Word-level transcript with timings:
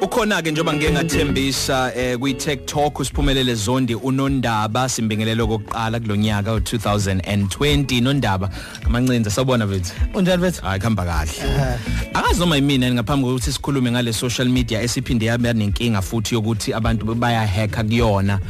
Ukhona 0.00 0.42
ke 0.42 0.50
njoba 0.50 0.72
ngeke 0.72 0.92
ngathembisa 0.92 1.92
eh 1.96 2.18
kwi 2.18 2.34
Tech 2.34 2.66
Talk 2.66 2.98
usiphumelele 2.98 3.54
zondi 3.54 3.94
unondaba 3.94 4.88
simbingelelo 4.88 5.46
kokuqala 5.46 6.00
kulonyaka 6.00 6.50
u2020 6.50 8.02
nondaba 8.02 8.50
kamancinza 8.82 9.30
sabona 9.30 9.66
bethu 9.66 9.92
unjani 10.14 10.42
bethu 10.42 10.62
hayi 10.62 10.80
khamba 10.80 11.04
kahle. 11.04 11.32
Akazoma 12.14 12.56
yimina 12.56 12.92
ngaphambi 12.92 13.26
kokuthi 13.26 13.52
sikhulume 13.52 13.90
ngale 13.90 14.12
social 14.12 14.48
media 14.48 14.82
esiphinde 14.82 15.26
yabe 15.26 15.52
nenkinga 15.52 16.02
futhi 16.02 16.34
yokuthi 16.34 16.74
abantu 16.74 17.14
baya 17.14 17.46
hacka 17.46 17.84
kuyona 17.84 18.40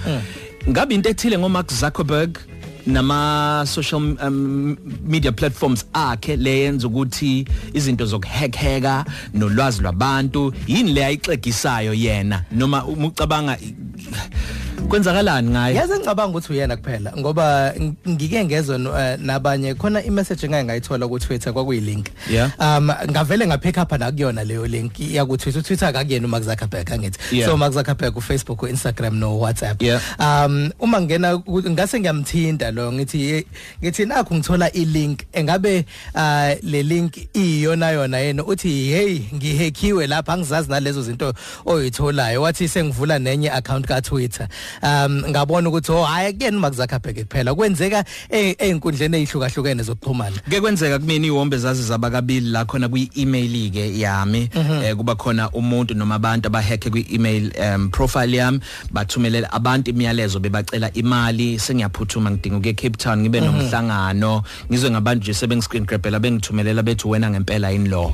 ngabe 0.69 0.95
into 0.95 1.09
ethile 1.11 1.39
ngo 1.39 1.49
Mark 1.49 1.73
Zuckerberg? 1.73 2.39
Nama 2.87 3.65
social 3.67 4.17
um, 4.23 4.77
media 5.05 5.33
platforms 5.33 5.87
akhe 5.93 6.37
leyenza 6.37 6.87
ukuthi 6.87 7.47
izinto 7.73 8.07
zokuhackheka 8.07 9.05
nolwazi 9.35 9.83
lwabantu 9.83 10.55
yini 10.67 10.93
le 10.93 11.05
ayixegisayo 11.05 11.95
yena? 11.95 12.45
Noma 12.53 12.85
umucabanga 12.85 13.59
kwenzakalani 14.89 15.51
ngaye 15.51 15.75
yazi 15.75 15.93
ngicabanga 15.93 16.31
ukuthi 16.39 16.53
uyena 16.53 16.77
kuphela 16.77 17.13
ngoba 17.19 17.75
ngike 18.09 18.45
ngezwe 18.45 18.77
uh, 18.77 18.99
nabanye 19.19 19.75
khona 19.75 20.03
imessage 20.05 20.47
engake 20.47 20.65
ngayithola 20.65 21.09
ku 21.09 21.19
Twitter 21.19 21.53
kwakuyilink. 21.53 22.07
Yeah. 22.31 22.51
um 22.59 22.91
ngavele 23.11 23.47
ngapick 23.47 23.77
up 23.79 23.93
na 23.99 24.13
kuyona 24.13 24.45
leyo 24.45 24.67
link. 24.67 25.01
Ya 25.01 25.27
ku 25.27 25.37
Twitter 25.37 25.63
Twitter 25.63 25.89
akuyena 25.89 26.27
uMark 26.27 26.45
Zuckerberg 26.45 26.87
angithi. 26.93 27.19
Yeah. 27.37 27.49
so 27.49 27.57
Mark 27.57 27.73
Zuckerberg 27.73 28.15
ku 28.15 28.21
Facebook 28.21 28.59
ku 28.59 28.67
Instagram 28.67 29.19
no 29.19 29.37
WhatsApp 29.39 29.83
Yeah. 29.83 30.01
um 30.19 30.71
uma 30.81 31.01
ngena 31.01 31.39
ku- 31.39 31.63
ngase 31.63 32.01
ngiyamthinta 32.01 32.71
lo 32.71 32.93
ngithi 32.93 33.31
"Eh, 33.33 33.45
ngithi 33.83 34.07
nakho 34.07 34.35
ngithola 34.35 34.73
ilink 34.73 35.23
engabe 35.33 35.85
uh, 36.15 36.55
le 36.63 36.83
link 36.83 37.17
iyona 37.35 37.91
yona 37.91 38.19
yena 38.19 38.45
uthi 38.45 38.91
hey 38.93 39.21
ngihackiwe 39.35 40.07
lapha 40.07 40.33
angizazi 40.33 40.71
nalezo 40.71 41.03
zinto 41.03 41.35
oyitholayo. 41.65 42.43
Wathi 42.43 42.69
sengivula 42.69 43.19
nenye 43.19 43.51
account 43.51 43.87
ka 43.87 44.01
Twitter 44.01 44.49
um 44.83 45.23
ngabona 45.29 45.69
ukuthi 45.69 45.93
oh 45.93 46.05
hayi 46.05 46.33
kuyena 46.33 46.71
Zuckerberg 46.71 47.17
kuphela. 47.27 47.55
Kwenzeka 47.55 48.05
eh, 48.31 48.55
einkundleni 48.59 49.17
ezihlukahlukene 49.23 49.83
zokuxhumana. 49.83 50.37
Ke 50.51 50.61
kwenzeka 50.61 50.99
kumina 50.99 51.27
ihombe 51.27 51.59
zazi 51.59 51.83
zabakabili 51.83 52.51
la 52.51 52.65
khona 52.65 52.89
kwi-email 52.89 53.71
ke 53.71 53.99
yami. 53.99 54.51
Eh 54.85 54.95
kuba 54.97 55.15
khona 55.15 55.51
umuntu 55.51 55.95
noma 55.95 56.15
abantu 56.15 56.47
abahacke 56.49 56.91
kwi-email 56.91 57.53
um 57.61 57.91
profile 57.91 58.37
yami 58.37 58.61
bathumelela 58.93 59.53
abantu 59.53 59.91
imiyalezo 59.91 60.39
bebacela 60.41 60.91
imali. 60.95 61.59
Sengiyaphuthuma 61.59 62.31
ngidinga 62.31 62.57
ukuye 62.57 62.75
Cape 62.75 62.97
Town 62.99 63.21
ngibe 63.21 63.41
nomhlangano. 63.41 64.43
Ngizwe 64.71 64.91
ngabantu 64.91 65.23
nje 65.23 65.35
sebengi 65.35 65.63
screen 65.63 65.85
grabela 65.85 66.19
bengithumelela 66.19 66.83
bethi 66.83 67.09
wena 67.09 67.31
ngempela 67.31 67.71
yini 67.71 67.89
lo? 67.89 68.13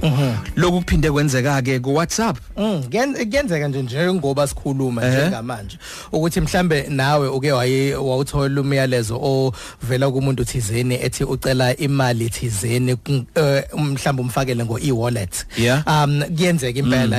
Lokhu 0.57 0.81
kuphinde 0.81 1.11
kwenzeka 1.11 1.63
ke 1.63 1.81
ku 1.81 1.95
WhatsApp 1.95 2.39
Mm, 2.57 2.83
kuyen- 2.91 3.15
kuyenzeka 3.31 3.69
nje 3.69 3.83
njengoba 3.83 4.47
sikhuluma 4.47 5.03
njengamanje 5.09 5.79
ukuthi 6.13 6.41
mhlambe 6.43 6.87
nawe 6.89 7.29
uke 7.29 7.53
wawuthola 7.53 8.61
umyalezo 8.61 9.19
ovela 9.23 10.11
kumuntu 10.11 10.45
thizeni 10.45 10.95
ethi 10.95 11.25
ucela 11.25 11.77
imali 11.77 12.31
thizeni 12.31 12.97
eh, 13.35 13.65
mhlambe 13.79 14.23
umfakele 14.23 14.65
ngo 14.65 14.79
e-wallet 14.79 15.47
um 15.87 16.23
kuyenzeka 16.37 16.79
impela 16.79 17.17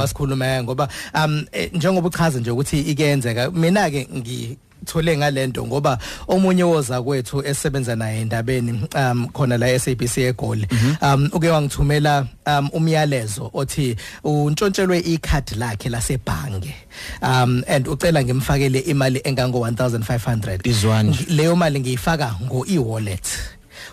Mm, 0.00 0.06
sikhuluma 0.08 0.62
ngoba 0.62 0.88
um 1.14 1.44
eh, 1.52 1.70
njengoba 1.74 2.08
uchaza 2.08 2.40
nje 2.40 2.50
ukuthi 2.50 2.80
ikuyenzeka 2.80 3.50
mina 3.50 3.90
ke 3.90 4.08
ngi 4.16 4.58
thole 4.84 5.16
ngalento 5.16 5.66
ngoba 5.66 5.98
omunye 6.28 6.62
woza 6.64 7.02
kwethu 7.02 7.46
esebenza 7.46 7.96
naye 7.96 8.20
endabeni 8.20 8.88
um 8.94 9.28
khona 9.28 9.58
la 9.58 9.78
SABC 9.78 10.18
eGoli 10.18 10.66
um 11.02 11.28
uke 11.32 11.48
wangithumela 11.48 12.26
um 12.46 12.68
umyalezo 12.72 13.50
othi 13.54 13.96
untshontshelwe 14.24 14.98
ikhadi 14.98 15.54
lakhe 15.54 15.88
lasebhange 15.88 16.74
um 17.22 17.62
and 17.68 17.88
ucela 17.88 18.24
ngimfakele 18.24 18.78
imali 18.78 19.20
engango 19.24 19.58
1500 19.58 20.68
Izwani. 20.68 21.18
Leyo 21.28 21.56
mali 21.56 21.80
ngiyifaka 21.80 22.34
ngo 22.42 22.66
e-wallet 22.68 23.26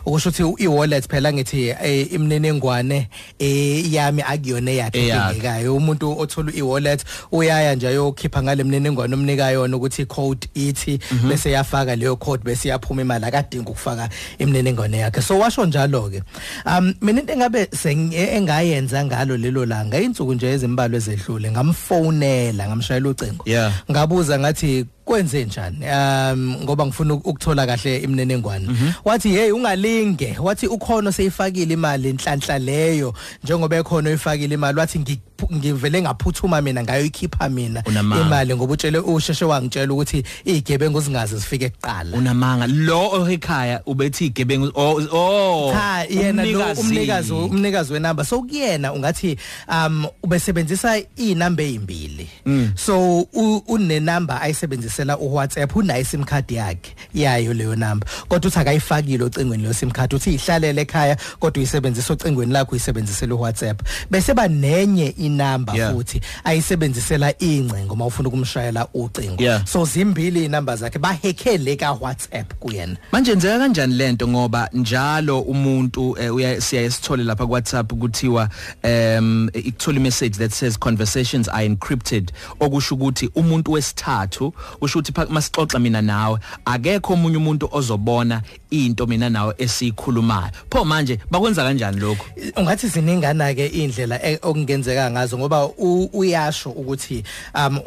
ukusho 0.05 0.29
ukuthi 0.29 0.63
i-wallet 0.63 1.07
phela 1.09 1.33
ngithi 1.33 1.67
eh, 1.83 2.13
imniningwane 2.13 3.09
eh, 3.39 3.93
yami 3.93 4.21
akuyona 4.21 4.71
edingekayo 4.71 5.75
umuntu 5.75 6.19
othola 6.19 6.51
i-wallet 6.55 7.03
uyaya 7.31 7.75
nje 7.75 7.87
ayokhipha 7.87 8.43
ngale 8.43 8.63
mniningwane 8.63 9.13
omnika 9.13 9.51
yona 9.51 9.77
ukuthi 9.77 10.01
i-code 10.01 10.47
ithi 10.53 10.99
bese 11.27 11.51
yafaka 11.51 11.95
leyo 11.95 12.15
code 12.15 12.43
bese 12.43 12.69
yaphuma 12.69 13.01
imali 13.01 13.25
akadingi 13.25 13.69
ukufaka 13.69 14.09
imniningwane 14.39 14.97
yakhe. 14.97 15.21
So 15.21 15.39
washo 15.39 15.65
njalo 15.65 16.09
ke 16.09 16.23
um 16.65 16.93
mina 17.01 17.21
into 17.21 17.33
engabe 17.33 17.65
seng- 17.65 18.13
engayenza 18.13 19.05
ngalo 19.05 19.37
lelo 19.37 19.65
langa 19.65 19.99
insuku 19.99 20.33
nje 20.33 20.47
ezimbalwa 20.51 20.97
ezedlule 20.97 21.51
ngamfonela 21.51 22.67
ngamshayela 22.67 23.09
ucingo. 23.09 23.43
Ngabuza 23.91 24.39
ngathi 24.39 24.85
kwenze 25.07 25.45
njani? 25.45 25.77
Um 25.89 26.55
ngoba 26.63 26.85
ngifuna 26.85 27.13
uk- 27.13 27.29
ukuthola 27.29 27.65
kahle 27.67 27.97
imniningwane 27.97 28.67
wathi 29.05 29.29
hey 29.29 29.51
ungalinge. 29.51 30.37
Wathi 30.39 30.67
ukhono 30.67 31.11
seyifakile 31.11 31.73
imali 31.73 32.09
inhlanhla 32.09 32.59
leyo. 32.59 33.13
Njengoba 33.43 33.77
ekhona 33.77 34.09
uyifakile 34.09 34.53
imali 34.55 34.79
wathi 34.79 34.99
ngi- 34.99 35.19
ngivele 35.53 36.01
ngaphuthuma 36.01 36.61
mina 36.61 36.83
ngayoyikhipha 36.83 37.49
mina 37.49 37.83
imali 38.21 38.55
ngoba 38.55 38.73
utshele 38.73 38.99
usheshe 38.99 39.45
wangitshela 39.45 39.93
ukuthi 39.93 40.23
izigebengu 40.45 41.01
zingaze 41.01 41.37
zifike 41.37 41.69
kuqala. 41.69 42.17
Unamanga. 42.17 42.67
Lo 42.67 43.09
ohekhaya 43.11 43.81
ubethi 43.85 44.25
igebengu 44.25 44.71
oh 44.75 45.71
cha 45.73 46.03
yena 46.09 46.45
lo 46.45 46.59
umnikazi. 46.81 47.33
umnikazi 47.33 47.93
wenamba. 47.93 48.25
So 48.25 48.41
kuyena 48.41 48.93
ungathi 48.93 49.37
um 49.69 50.05
ubesebenzisa 50.23 51.01
inamba 51.15 51.63
ezimbili 51.63 52.27
so 52.75 53.19
u- 53.33 53.63
une 53.67 53.99
number 53.99 54.39
ayisebenzisela 54.41 55.17
uWhatsApp 55.17 55.75
unayo 55.75 56.03
sim 56.05 56.23
card 56.23 56.51
yakhe 56.51 56.95
yayo 57.13 57.53
leyo 57.53 57.75
number 57.75 58.07
kodwa 58.29 58.47
uthi 58.47 58.59
akayifakile 58.59 59.23
ocingweni 59.23 59.63
lo 59.63 59.73
sim 59.73 59.91
card 59.91 60.13
uthi 60.13 60.33
ihlalele 60.33 60.81
ekhaya 60.81 61.17
kodwa 61.39 61.59
uyisebenzisa 61.61 62.13
ocingweni 62.13 62.53
lakho 62.53 62.71
uyisebenzisela 62.71 63.35
uWhatsApp. 63.35 63.81
Bese 64.11 64.33
ba 64.33 64.47
nenye 64.47 65.09
inamba 65.27 65.73
Yeah. 65.75 65.93
futhi 65.93 66.21
ayisebenzisela 66.43 67.37
incingo 67.39 67.93
uma 67.93 68.05
ufuna 68.05 68.29
ukumshayela 68.29 68.87
ucingo. 68.93 69.43
Yeah. 69.43 69.65
so 69.65 69.85
zimbili 69.85 70.45
inamba 70.45 70.75
zakhe 70.75 70.99
bahekele 70.99 71.75
ka 71.75 71.91
WhatsApp 71.91 72.53
kuyena. 72.59 72.97
Manje 73.11 73.35
nzeka 73.35 73.59
kanjani 73.59 73.93
lento 73.95 74.27
ngoba 74.27 74.69
njalo 74.73 75.39
umuntu 75.41 76.17
eh, 76.19 76.35
uya 76.35 76.61
siya 76.61 76.91
sithole 76.91 77.23
lapha 77.23 77.45
ku 77.45 77.51
WhatsApp 77.51 77.93
kuthiwa 77.93 78.49
um 78.83 79.49
ikuthola 79.53 79.99
message 79.99 80.37
that 80.37 80.51
says 80.51 80.77
conversations 80.79 81.47
are 81.49 81.65
encrypted. 81.65 82.31
Okusho 82.59 82.95
ukuthi 82.95 83.29
umuntu 83.35 83.71
wesithathu 83.71 84.53
usho 84.81 84.99
ukuthi 84.99 85.11
pha- 85.11 85.25
masixoxa 85.29 85.79
mina 85.79 86.01
nawe 86.01 86.39
akekho 86.65 87.13
omunye 87.13 87.37
umuntu 87.37 87.69
ozobona 87.71 88.41
into 88.71 89.05
mina 89.07 89.29
nawe 89.29 89.53
esikhulumayo 89.57 90.51
pho 90.71 90.85
manje 90.85 91.19
bakwenza 91.31 91.63
kanjani 91.63 91.99
lokho 91.99 92.25
ungathi 92.57 92.87
ziningana 92.87 93.53
ke 93.53 93.65
indlela 93.67 94.19
e- 94.25 94.39
okungenzeka 94.41 95.03
ngazo 95.17 95.37
ngoba 95.37 95.65
u- 95.77 96.09
uyasho 96.13 96.69
ukuthi 96.69 97.23
um 97.55 97.79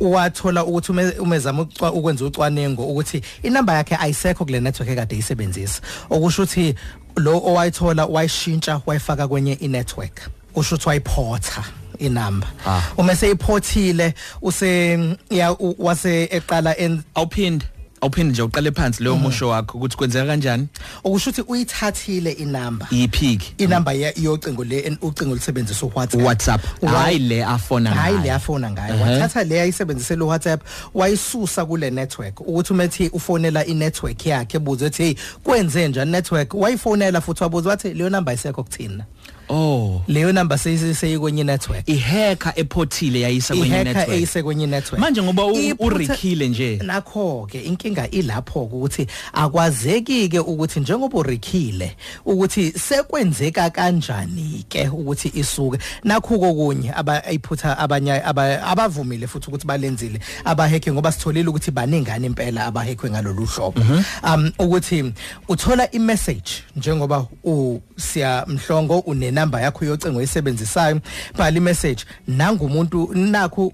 wathola 0.00 0.64
ukuthi 0.64 0.92
ume- 0.92 1.18
umezama 1.20 1.62
ukucwa- 1.62 1.92
ukwenza 1.92 2.24
ucwaningo 2.24 2.86
ukuthi 2.86 3.22
inamba 3.42 3.74
yakhe 3.74 3.96
ayisekho 3.96 4.44
kule 4.44 4.60
network 4.60 4.90
ekade 4.90 5.16
isebenzisa 5.16 5.80
okusho 6.10 6.42
ukuthi 6.42 6.74
lo 7.16 7.36
owayithola 7.44 8.06
wayishintsha 8.06 8.80
wayifaka 8.86 9.28
kwenye 9.28 9.52
inetwork. 9.52 10.20
Kusho 10.52 10.74
ukuthi 10.74 10.88
wayiphotha 10.88 11.64
inamba. 11.98 12.46
Ah. 12.66 12.82
uma 12.98 13.16
seyiphothile 13.16 14.14
use 14.42 15.16
ya 15.30 15.52
u- 15.52 15.74
wase 15.78 16.28
eqala 16.30 16.76
en 16.78 17.02
awuphinde. 17.14 17.64
Awuphinde 18.00 18.32
nje 18.32 18.42
uqale 18.42 18.70
phansi 18.72 19.02
leyo 19.02 19.16
musho 19.16 19.48
wakho 19.48 19.78
ukuthi 19.78 19.96
kwenzeka 19.96 20.26
kanjani? 20.26 20.68
Okusho 21.04 21.30
ukuthi 21.30 21.42
uyithathile 21.52 22.32
inamba. 22.32 22.86
Iphiki 22.90 23.54
inamba 23.58 23.92
ye- 23.92 24.14
yocingo 24.22 24.64
le 24.64 24.78
en- 24.80 24.98
ucingo 25.02 25.34
lisebenzisa 25.34 25.86
uWhatsApp. 25.86 26.22
WhatsApp. 26.24 26.64
Wa- 26.82 26.90
hayi 26.90 27.18
le 27.18 27.44
afona 27.44 27.90
hayi 27.90 28.14
ngayo. 28.14 28.24
le 28.26 28.32
afona 28.32 28.70
ngayo. 28.70 28.94
Ehhe. 28.94 29.02
wathatha 29.04 29.44
le 29.44 29.60
ayisebenzisela 29.60 30.24
uWhatsApp 30.24 30.62
wayisusa 30.94 31.64
kule 31.66 31.90
network. 31.90 32.40
Ukuthi 32.40 32.72
umethi 32.72 33.08
ufonela 33.08 33.64
inetwork 33.66 34.26
yakhe 34.26 34.56
ebuza 34.56 34.86
ethi 34.86 35.02
hey 35.02 35.14
kwenze 35.44 35.88
njani 35.88 36.10
network? 36.10 36.54
Wayifonela 36.54 37.20
futhi 37.20 37.42
wabuza 37.42 37.70
wathi 37.70 37.94
leyo 37.94 38.10
number 38.10 38.30
ayisekho 38.32 38.62
kuthina. 38.62 39.04
Oh. 39.48 40.02
Leyo 40.08 40.32
number 40.32 40.58
seyi 40.58 41.18
kwenye 41.18 41.44
network. 41.44 41.88
Ihacker 41.88 42.52
ephothile 42.56 43.20
yayisa 43.20 43.54
kwenye 43.54 43.66
ihacker 43.74 43.84
network. 43.94 44.08
eyise 44.18 44.42
kwenye 44.42 44.66
network. 44.66 45.00
Manje 45.00 45.22
ngoba 45.22 45.44
u- 45.46 45.52
Iphutha- 45.52 45.84
urikhile 45.84 46.48
nje. 46.48 46.76
Nakho 46.84 47.46
ke 47.50 47.60
inkinga 47.60 48.10
ilapho 48.10 48.62
ukuthi 48.62 49.06
akwazeki 49.32 50.28
ke 50.28 50.38
ukuthi 50.38 50.80
njengoba 50.80 51.18
urikhile 51.18 51.96
ukuthi 52.24 52.72
sekwenzeka 52.72 53.70
kanjani 53.70 54.64
ke 54.68 54.88
ukuthi 54.88 55.32
isuke. 55.34 55.78
Nakho 56.04 56.38
kokunye 56.38 56.92
abayiphutha 56.94 57.78
abanye 57.78 58.12
aba- 58.24 58.62
abavumile 58.62 59.26
futhi 59.26 59.48
ukuthi 59.48 59.66
balenzile 59.66 60.20
abaheke 60.44 60.92
ngoba 60.92 61.12
sitholile 61.12 61.48
ukuthi 61.48 61.70
baningani 61.70 62.26
impela 62.26 62.66
abahekwe 62.66 63.10
ngalolu 63.10 63.46
hlobo. 63.46 63.80
Um 64.24 64.52
ukuthi 64.58 65.12
uthola 65.48 65.90
imessage 65.92 66.50
njengoba 66.76 67.26
u 67.44 67.80
siya 67.96 68.44
mhlongo 68.48 68.98
une 69.06 69.30
nenamba 69.36 69.60
yakho 69.60 69.84
yocingo 69.84 70.18
oyisebenzisayo 70.18 71.00
bhala 71.36 71.56
imessage 71.56 72.04
nangumuntu 72.28 73.14
nakho 73.14 73.72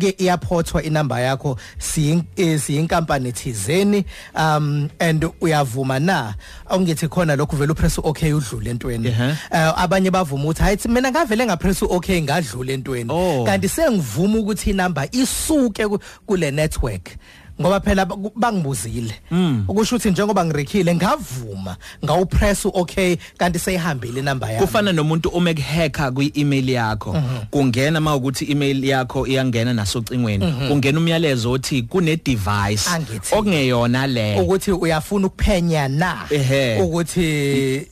ke 0.00 0.14
iyaphothwa 0.18 0.82
inamba 0.82 1.20
yakho 1.20 1.58
siyinkampani 1.78 3.32
thizeni 3.32 4.04
um 4.36 4.88
and 5.00 5.24
uyavuma 5.40 5.98
na? 6.00 6.34
Awungithi 6.70 7.08
khona 7.08 7.36
lokho 7.36 7.56
vele 7.56 7.72
upress 7.72 7.98
okay 7.98 8.32
udlule 8.32 8.70
entweni. 8.70 9.08
Uh, 9.50 9.82
abanye 9.82 10.10
bavuma 10.10 10.44
ukuthi 10.44 10.62
hayi 10.62 10.78
mina 10.88 11.10
ngavele 11.10 11.46
ngapress 11.46 11.82
okay 11.82 12.22
ngadlula 12.22 12.72
entweni. 12.72 13.10
Oh. 13.12 13.44
kanti 13.44 13.68
sengivuma 13.68 14.38
ukuthi 14.38 14.70
inamba 14.70 15.08
isuke 15.12 15.88
ku- 15.88 15.98
kule 16.26 16.50
network. 16.50 17.10
Ngoba 17.60 17.80
phela 17.80 18.04
ba- 18.06 18.16
bangibuzile. 18.36 19.14
Ukusho 19.68 19.96
ukuthi 19.96 20.10
njengoba 20.10 20.44
ngirekhile 20.44 20.94
ngavuma. 20.94 21.76
Ngawupress 22.04 22.66
okay 22.66 23.16
kanti 23.38 23.58
seyihambile 23.58 24.20
inamba 24.20 24.50
yami. 24.50 24.66
Kufana 24.66 24.92
nomuntu 24.92 25.28
uma 25.28 25.50
ekuhacka 25.50 26.10
kwi-email 26.10 26.70
yakho. 26.70 27.16
Kungena 27.50 28.00
mawukuthi 28.00 28.50
email 28.50 28.84
yakho 28.84 29.26
iyangena 29.26 29.74
nasocingweni. 29.74 30.52
Kungena 30.68 30.98
umyalezo 30.98 31.50
othi 31.50 31.82
kune 31.82 32.16
device 32.16 32.90
okungeyona 33.32 34.06
le. 34.06 34.40
Ukuthi 34.40 34.72
uyafuna 34.72 35.26
ukuphenya 35.26 35.88
na? 35.88 36.16
Ukuthi 36.82 37.86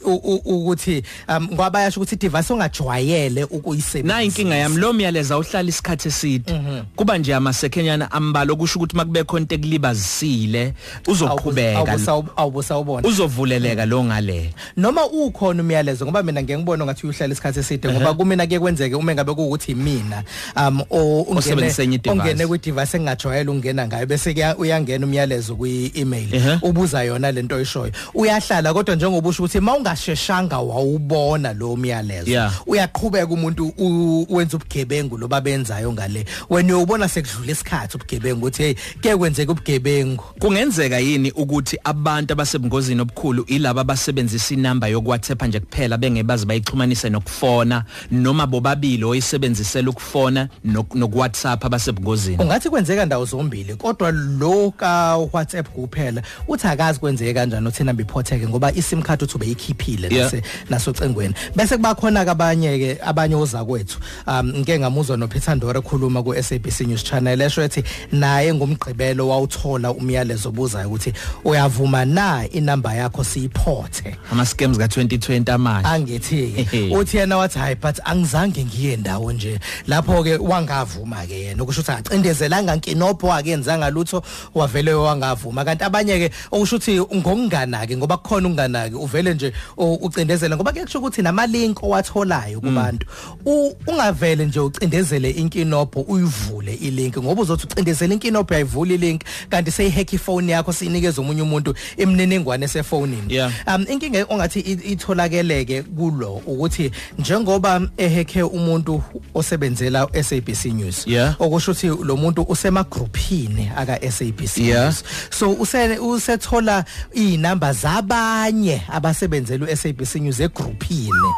ukuthi 0.44 1.02
um 1.28 1.44
ngoba 1.44 1.70
bayasho 1.70 2.00
ukuthi 2.00 2.16
device 2.16 2.52
ongajwayele 2.52 3.44
ukuyisebenzisa. 3.44 4.14
Na 4.14 4.22
inkinga 4.22 4.56
yami 4.56 4.76
lo 4.76 4.92
myalezo 4.92 5.34
awuhlala 5.34 5.68
isikhathi 5.68 6.08
eside. 6.08 6.60
Kuba 6.96 7.18
nje 7.18 7.34
amasekenyana 7.34 8.10
ambalo 8.12 8.56
kusho 8.56 8.78
ukuthi 8.78 8.96
makube 8.96 9.24
khona 9.24 9.46
ekulibazisile 9.58 10.72
uzoqhubeka 11.06 11.98
awubusawubona 12.36 13.08
uzovuleleka 13.08 13.86
lo 13.86 14.04
ngale. 14.04 14.52
Noma 14.76 15.06
ukhona 15.06 15.62
umyalezo 15.62 16.04
ngoba 16.04 16.22
mina 16.22 16.42
ngeke 16.42 16.58
ngibone 16.58 16.84
ngathi 16.84 17.06
uhlala 17.06 17.32
isikhathi 17.32 17.60
eside 17.60 17.88
ngoba 17.88 18.14
kumina 18.14 18.46
ke 18.46 18.58
kwenzeke 18.58 18.94
uma 18.94 19.14
ngabe 19.14 19.34
kuukuthi 19.34 19.74
mina 19.74 20.22
um 20.56 20.80
o- 20.90 21.22
ungene 21.22 21.38
Osebenzisa 21.38 21.82
enye 21.82 21.96
i-device. 21.96 22.20
ongene 22.20 22.46
kwi 22.46 22.58
device 22.58 22.96
engajwayele 22.96 23.50
ukungena 23.50 23.86
ngayo 23.86 24.06
bese 24.06 24.34
ke 24.34 24.44
uyangena 24.58 25.06
umyalezo 25.06 25.56
kwi 25.56 25.92
email 25.94 26.34
Ehhe. 26.34 26.58
ubuza 26.62 27.02
yona 27.02 27.32
lento 27.32 27.54
oyishoyo. 27.56 27.92
Uyahlala 28.14 28.72
kodwa 28.74 28.94
njengoba 28.96 29.28
usho 29.28 29.42
ukuthi 29.42 29.60
mawungasheshanga 29.60 30.58
wawubona 30.58 31.52
lo 31.52 31.76
myalezo. 31.76 32.30
Yeah. 32.30 32.52
uyaqhubeka 32.66 33.26
umuntu 33.32 33.72
u- 33.78 34.26
wenza 34.30 34.56
ubugebengu 34.56 35.18
loba 35.18 35.40
benzayo 35.40 35.92
ngale. 35.92 36.24
Wena 36.50 36.76
uyobona 36.76 37.08
sekudlula 37.08 37.52
isikhathi 37.52 37.96
ubugebengu 37.96 38.38
ukuthi 38.46 38.62
hey 38.62 38.74
ke 39.00 39.14
kwenzeka 39.48 39.52
ubugebengu. 39.52 40.24
Kungenzeka 40.38 40.98
yini 40.98 41.30
ukuthi 41.30 41.78
abantu 41.84 42.32
abasebungozini 42.32 43.00
obukhulu 43.00 43.44
ilabo 43.46 43.80
abasebenzisa 43.80 44.54
inamba 44.54 44.88
yokuWhatsApp 44.88 45.42
nje 45.42 45.60
kuphela 45.60 45.98
bengebazi 45.98 46.46
bayixhumanise 46.46 47.10
nokufona 47.10 47.84
noma 48.10 48.46
bobabili 48.46 49.04
oyisebenzisela 49.04 49.90
ukufona 49.90 50.48
nok- 50.66 50.94
nokuWhatsApp 50.98 51.64
abasebungozini? 51.64 52.36
Ungathi 52.42 52.70
kwenzeka 52.70 53.06
ndawo 53.06 53.24
zombili 53.24 53.74
kodwa 53.74 54.10
lo 54.12 54.70
ka 54.76 55.16
WhatsApp 55.16 55.68
kuphela 55.68 56.22
uthi 56.48 56.66
akazi 56.66 57.00
kwenzeke 57.00 57.34
kanjani 57.34 57.68
uthina 57.68 57.92
biphotheke 57.92 58.48
ngoba 58.48 58.72
iSIM 58.72 59.02
card 59.02 59.22
uthi 59.22 59.34
ubeyikhiphile 59.36 60.08
Yeah. 60.08 60.24
nase 60.32 60.42
nasocengweni 60.70 61.34
bese 61.56 61.76
kuba 61.76 61.94
khona 61.94 62.24
kabanye 62.24 62.78
ke 62.78 62.98
abanye 63.02 63.34
oza 63.34 63.64
kwethu 63.64 63.98
um 64.26 64.48
ngeke 64.48 64.78
ngamuzwa 64.78 65.16
no 65.16 65.28
Peter 65.28 65.56
Ndore 65.56 65.78
ekhuluma 65.78 66.22
ku 66.22 66.34
SABC 66.42 66.80
News 66.80 67.04
Channel 67.04 67.40
esho 67.40 67.62
ethi 67.62 67.82
naye 68.12 68.54
ngomgqibelo 68.54 69.27
wawuthola 69.28 69.90
umyalezo 69.92 70.48
obuzayo 70.48 70.88
ukuthi 70.88 71.12
uyavuma 71.44 72.04
na 72.04 72.48
inamba 72.52 72.94
yakho 72.94 73.24
siyiphothe? 73.24 74.16
Ama 74.32 74.46
scams 74.46 74.78
ka2020 74.78 75.50
amanje 75.52 75.88
angithi 75.88 76.66
uthi 76.92 77.16
yena 77.16 77.36
wathi 77.36 77.58
hayi 77.58 77.74
but 77.74 78.00
angizange 78.04 78.64
ngiye 78.64 78.96
ndawo 78.96 79.32
nje. 79.32 79.60
Lapho 79.86 80.22
ke 80.24 80.36
wangavuma 80.36 81.26
ke 81.26 81.40
yena 81.40 81.62
ukusho 81.62 81.80
ukuthi 81.80 81.92
acindezelanga 81.92 82.76
nkinopho 82.76 83.32
akenzanga 83.32 83.90
lutho 83.90 84.22
wavele 84.54 84.92
wangavuma. 84.94 85.64
Kanti 85.64 85.84
abanye 85.84 86.18
ke 86.18 86.30
okusho 86.50 86.76
ukuthi 86.76 87.00
ngokunganaki 87.16 87.96
ngoba 87.96 88.16
kukhona 88.16 88.48
ukunganaki 88.48 88.94
uvele 88.94 89.34
nje 89.34 89.52
u- 89.76 89.94
ucindezela 89.94 90.56
ngoba 90.56 90.72
kuyasho 90.72 90.98
ukuthi 90.98 91.22
nama 91.22 91.46
link 91.46 91.82
owatholayo 91.82 92.60
kubantu 92.60 93.06
U- 93.46 93.72
ungavele 93.86 94.46
nje 94.46 94.60
ucindezele 94.60 95.30
inkinopho 95.30 96.00
uyivule 96.00 96.74
ilink. 96.74 97.18
Ngoba 97.18 97.42
uzothi 97.42 97.66
ucindezela 97.66 98.14
inkinopho 98.14 98.54
yayivula 98.54 98.94
ilink. 98.94 99.17
Kanti 99.50 99.70
seyihack 99.70 100.12
ifone 100.12 100.52
yakho 100.52 100.72
sinikeza 100.72 101.20
umunye 101.20 101.42
umuntu 101.42 101.74
imininingwane 101.96 102.64
esefonini 102.64 103.34
Yeah. 103.34 103.52
um 103.66 103.86
inkinga 103.90 104.26
ongathi 104.28 104.60
itholakeleke 104.60 105.82
kulo 105.82 106.32
ukuthi 106.46 106.90
njengoba 107.18 107.80
eheke 107.96 108.42
umuntu 108.42 109.02
osebenzela 109.34 110.08
SABC 110.22 110.64
News 110.64 111.06
Yeah. 111.06 111.34
okusho 111.38 111.70
ukuthi 111.70 112.04
lo 112.04 112.16
muntu 112.16 112.42
usema 112.48 112.84
groupini 112.84 113.70
aka 113.76 114.10
SABC 114.10 114.58
Yeah. 114.58 114.84
News 114.84 115.04
so 115.30 115.52
use 115.52 115.98
usethola 115.98 116.84
inamba 117.12 117.72
zabanye 117.72 118.82
abasebenzela 118.92 119.66
uSABC 119.66 120.14
News 120.14 120.40
egroupini 120.40 121.34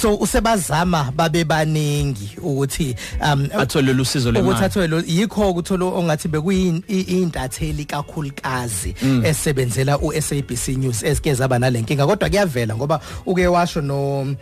so 0.00 0.14
usebazama 0.14 1.12
babe 1.16 1.44
baningi 1.44 2.36
ukuthi 2.42 2.96
um 3.32 3.48
athole 3.58 3.92
usizo 3.92 4.30
ukuthi 4.30 4.42
lemali 4.42 4.64
athole 4.64 5.04
yikho 5.06 5.50
ukuthola 5.50 5.84
ongathi 5.84 6.28
bekuyintatheli 7.24 7.84
kakhulukazi 7.84 8.94
esebenzela 9.24 9.98
uSABC 9.98 10.68
News 10.76 11.02
esike 11.02 11.34
zaba 11.34 11.58
nalenkinga. 11.58 12.06
Kodwa 12.06 12.28
kuyavela 12.28 12.76
ngoba 12.76 13.00
uke 13.26 13.46
washo 13.46 13.80
no 13.80 14.20
um 14.20 14.36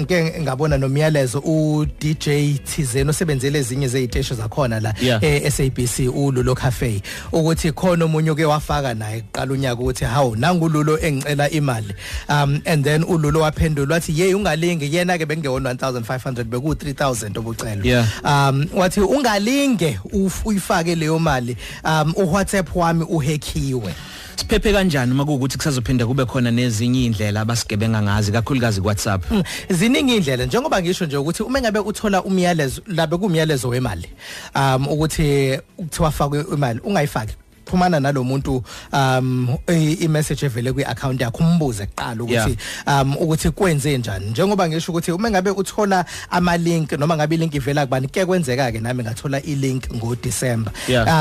ngeke 0.00 0.40
ngabona 0.40 0.78
nomyalezo 0.78 1.38
u 1.44 1.86
DJ 2.00 2.58
Thizeno 2.64 3.10
osebenzele 3.10 3.58
ezinye 3.58 3.88
zezitesho 3.88 4.34
zakhona 4.34 4.80
la 4.80 4.94
Yeah. 5.04 5.22
eh, 5.24 5.52
SABC 5.52 6.08
uLulo 6.14 6.54
Cafe 6.54 7.02
ukuthi 7.32 7.72
khona 7.72 8.04
omunye 8.04 8.30
uke 8.30 8.44
wafaka 8.44 8.94
naye 8.94 9.24
qala 9.32 9.52
unyaka 9.52 9.82
ukuthi 9.82 10.04
hawu 10.04 10.36
nangululo 10.36 10.98
engicela 10.98 11.50
imali. 11.50 11.94
Um 12.28 12.62
and 12.66 12.84
then 12.84 13.02
uLulo 13.04 13.40
waphendula 13.40 13.94
wathi 13.94 14.12
hey 14.12 14.32
ungalingi. 14.34 14.94
Yena 14.94 15.18
ke 15.18 15.26
bengewona 15.26 15.74
1500 15.74 16.44
beku 16.44 16.72
3000 16.74 17.38
obucelo 17.38 17.84
Yeah. 17.84 18.06
um 18.24 18.66
wathi 18.74 19.00
ungalinge 19.00 19.98
uyifake 20.44 20.94
leyo 20.94 21.18
mali. 21.18 21.56
Um 21.84 22.13
uWhatsApp 22.16 22.76
wami 22.76 23.04
uhackiwe 23.04 23.94
siphephe 24.36 24.72
kanjani 24.72 25.12
uma 25.12 25.24
kuukuthi 25.24 25.56
kusazophinda 25.58 26.06
kube 26.06 26.24
khona 26.24 26.50
nezinye 26.50 27.04
indlela 27.04 27.40
abasigebenga 27.40 28.02
ngazi 28.02 28.32
kakhulukazi 28.32 28.80
kuWhatsApp? 28.80 29.30
Mm, 29.30 29.42
ziningi 29.70 30.16
indlela 30.16 30.46
njengoba 30.46 30.82
ngisho 30.82 31.06
nje 31.06 31.16
ukuthi 31.16 31.42
uma 31.42 31.60
ngabe 31.60 31.78
uthola 31.78 32.22
umyalezo 32.22 32.82
labe 32.86 33.16
kumyalezo 33.16 33.68
wemali 33.68 34.08
um 34.54 34.88
ukuthi 34.88 35.58
kuthiwa 35.76 36.10
fakwe 36.10 36.44
imali 36.52 36.80
ungayifaki. 36.80 37.34
Xhumana 37.66 38.00
nalomuntu 38.00 38.62
um 38.92 39.56
i- 39.68 39.96
i-message 40.04 40.46
evele 40.46 40.72
kwi-account 40.72 41.20
yakho 41.20 41.38
umbuze 41.44 41.86
kuqala 41.86 42.22
ukuthi 42.24 42.56
um 42.86 43.16
ukuthi 43.16 43.50
kwenze 43.50 43.98
njani. 43.98 44.26
Njengoba 44.30 44.68
ngisho 44.68 44.92
ukuthi 44.92 45.12
uma 45.12 45.30
ngabe 45.30 45.50
uthola 45.50 46.04
ama 46.30 46.56
link 46.56 46.92
noma 46.92 47.16
ngabe 47.16 47.34
ilink 47.34 47.54
ivela 47.54 47.86
kubani 47.86 48.08
ke 48.08 48.26
kwenzeka 48.26 48.72
ke 48.72 48.80
nami 48.80 49.02
ngathola 49.02 49.40
i-link 49.42 49.88
ngo 49.94 50.16
December 50.16 50.72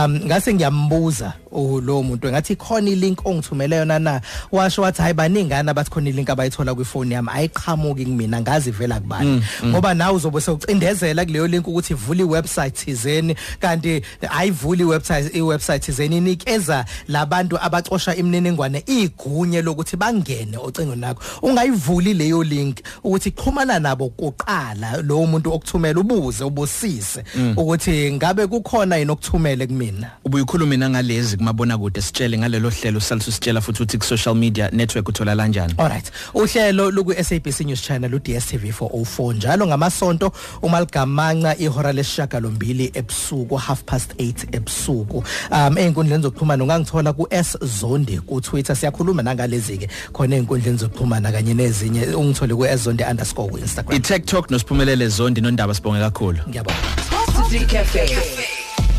um 0.05 0.15
ngase 0.25 0.53
ngiyambuza 0.53 1.33
oh, 1.53 1.81
lo 1.81 2.03
muntu 2.03 2.29
ngathi 2.29 2.55
khona 2.55 2.89
ilink 2.89 3.25
ongithumele 3.25 3.75
yona 3.75 3.99
na 3.99 4.21
washo 4.51 4.81
wathi 4.81 5.01
hayi 5.01 5.13
baningana 5.13 5.71
abathi 5.71 5.91
khona 5.91 6.09
ilink 6.09 6.29
abayithola 6.29 6.75
kwifoni 6.75 7.13
yami 7.13 7.29
ayiqhamuki 7.33 8.05
kumina 8.05 8.41
ngazi 8.41 8.69
ivela 8.69 8.99
kubani. 8.99 9.43
Ngoba 9.65 9.93
nawe 9.93 10.15
uzobe 10.15 10.41
sewucindezela 10.41 11.25
kuleyo 11.25 11.47
link 11.47 11.67
ukuthi 11.67 11.93
ivula 11.93 12.21
iwebsite 12.21 12.71
thizeni 12.71 13.35
kanti 13.59 14.01
ayivuli 14.29 14.83
iwebsite 14.83 15.37
iwebsite 15.37 15.79
thizeni 15.79 16.17
inikeza 16.17 16.85
labantu 17.07 17.57
abacosha 17.61 18.15
imininingwane 18.15 18.83
igunye 18.87 19.61
lokuthi 19.61 19.97
bangene 19.97 20.57
ocingweni 20.57 21.01
nakho 21.01 21.21
ungayivuli 21.41 22.13
leyo 22.13 22.43
link 22.43 22.77
ukuthi 23.03 23.31
xhumana 23.31 23.79
nabo 23.79 24.09
kuqala 24.09 24.97
lo 25.01 25.25
muntu 25.25 25.53
okuthumela 25.53 25.99
ubuze 25.99 26.43
ubusise 26.43 27.23
ukuthi 27.57 28.11
ngabe 28.11 28.47
kukhona 28.47 28.95
yini 28.97 29.11
okuthumele 29.11 29.67
kumina? 29.67 30.11
Ubuyikhuluma 30.25 30.77
nangalezi 30.77 31.37
kumabona 31.43 31.77
kude 31.77 32.01
sitshele 32.01 32.37
ngalelo 32.37 32.69
hlelo 32.69 32.99
salisu 32.99 33.31
sitshela 33.31 33.61
futhi 33.61 33.83
ukuthi 33.83 33.97
ku 33.97 34.05
social 34.05 34.35
media 34.35 34.69
network 34.71 35.07
uthola 35.09 35.35
kanjani 35.35 35.73
Alright. 35.77 36.11
Uhlelo 36.33 36.91
luku 36.91 37.13
SABC 37.23 37.59
News 37.65 37.81
Channel 37.81 38.15
u 38.15 38.19
DStv 38.19 38.63
404 38.79 39.33
njalo 39.35 39.67
ngamasonto 39.67 40.31
uma 40.61 40.79
ligamanca 40.79 41.55
ihora 41.59 41.91
lesishagalombili 41.91 42.91
ebusuku 42.93 43.55
half 43.55 43.83
past 43.83 44.13
8 44.17 44.55
ebusuku. 44.55 45.23
Um 45.51 45.77
einkundleni 45.77 46.23
zokuxhumana 46.23 46.63
ungangithola 46.63 47.13
ku 47.13 47.27
S 47.29 47.57
Zondi 47.61 48.17
ku 48.19 48.41
Twitter 48.41 48.75
siyakhuluma 48.75 49.23
nangalezi 49.23 49.77
ke 49.77 49.87
khona 50.13 50.35
einkundleni 50.35 50.77
zokuxhumana 50.77 51.31
kanye 51.31 51.53
nezinye 51.53 52.05
ungithole 52.15 52.55
ku 52.55 52.65
S 52.65 52.83
Zondi 52.83 53.03
underscore 53.03 53.49
ku 53.51 53.57
Instagram. 53.57 53.97
i-tiktok 53.97 54.51
nosiphumelele 54.51 55.07
zondi 55.07 55.41
nondaba 55.41 55.73
sibonge 55.73 55.99
kakhulu 55.99 56.39
Ngiyabonga. 56.47 56.79
Positive 57.35 57.67
Cafe. 57.67 58.62